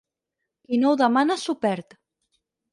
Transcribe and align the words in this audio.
Qui 0.63 0.79
no 0.85 0.89
ho 0.93 0.97
demana 1.03 1.39
s'ho 1.43 1.57
perd. 1.69 1.97